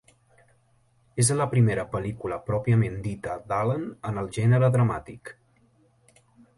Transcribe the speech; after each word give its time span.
És 1.23 1.29
la 1.41 1.47
primera 1.51 1.85
pel·lícula 1.91 2.41
pròpiament 2.49 2.97
dita 3.05 3.37
d'Allen 3.53 3.87
en 4.13 4.21
el 4.25 4.35
gènere 4.41 4.75
dramàtic. 4.79 5.37